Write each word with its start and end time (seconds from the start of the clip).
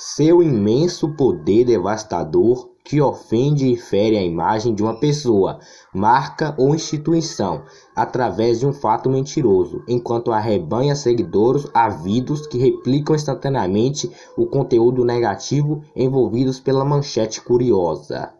seu 0.00 0.40
imenso 0.40 1.08
poder 1.16 1.64
devastador 1.64 2.70
que 2.84 3.00
ofende 3.00 3.66
e 3.66 3.76
fere 3.76 4.16
a 4.16 4.22
imagem 4.22 4.72
de 4.72 4.80
uma 4.80 5.00
pessoa, 5.00 5.58
marca 5.92 6.54
ou 6.56 6.72
instituição 6.72 7.64
através 7.96 8.60
de 8.60 8.66
um 8.66 8.72
fato 8.72 9.10
mentiroso, 9.10 9.82
enquanto 9.88 10.30
arrebanha 10.30 10.94
seguidores 10.94 11.66
ávidos 11.74 12.46
que 12.46 12.58
replicam 12.58 13.16
instantaneamente 13.16 14.08
o 14.36 14.46
conteúdo 14.46 15.04
negativo 15.04 15.82
envolvidos 15.96 16.60
pela 16.60 16.84
manchete 16.84 17.42
curiosa. 17.42 18.32